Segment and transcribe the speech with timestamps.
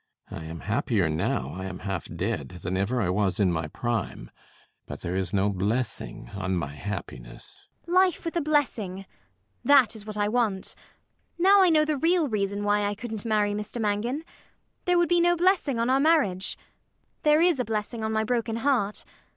[0.31, 4.31] I am happier now I am half dead than ever I was in my prime.
[4.87, 7.35] But there is no blessing on my happiness.
[7.35, 8.01] ELLIE [her face lighting up].
[8.17, 9.05] Life with a blessing!
[9.63, 10.73] that is what I want.
[11.37, 14.23] Now I know the real reason why I couldn't marry Mr Mangan:
[14.85, 16.57] there would be no blessing on our marriage.
[17.21, 19.05] There is a blessing on my broken heart.